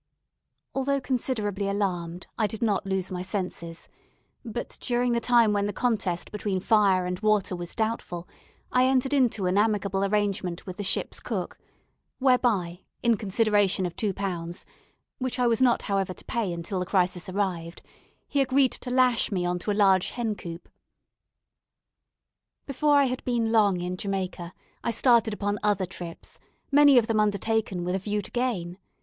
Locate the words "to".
16.15-16.25, 18.71-18.89, 19.59-19.69, 28.23-28.31